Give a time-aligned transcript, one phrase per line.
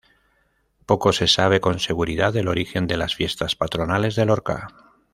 [0.87, 4.67] Poco se sabe con seguridad del origen de las Fiestas Patronales de Lorca.